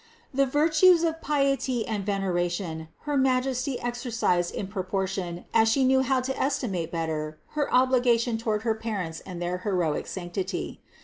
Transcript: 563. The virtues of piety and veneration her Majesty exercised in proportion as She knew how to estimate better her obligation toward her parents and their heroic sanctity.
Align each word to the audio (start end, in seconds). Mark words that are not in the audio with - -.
563. 0.35 0.43
The 0.43 0.65
virtues 0.95 1.03
of 1.03 1.21
piety 1.21 1.87
and 1.87 2.03
veneration 2.03 2.87
her 3.01 3.15
Majesty 3.15 3.79
exercised 3.79 4.51
in 4.51 4.65
proportion 4.65 5.45
as 5.53 5.69
She 5.69 5.83
knew 5.85 6.01
how 6.01 6.19
to 6.21 6.35
estimate 6.41 6.91
better 6.91 7.37
her 7.49 7.71
obligation 7.71 8.39
toward 8.39 8.63
her 8.63 8.73
parents 8.73 9.19
and 9.19 9.39
their 9.39 9.59
heroic 9.59 10.07
sanctity. 10.07 10.81